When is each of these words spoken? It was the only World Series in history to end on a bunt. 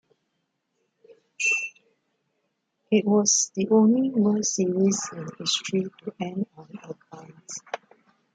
It 2.89 3.05
was 3.05 3.51
the 3.53 3.69
only 3.69 4.09
World 4.09 4.43
Series 4.47 4.99
in 5.13 5.27
history 5.37 5.83
to 5.99 6.13
end 6.19 6.47
on 6.57 6.69
a 6.81 6.95
bunt. 7.11 7.51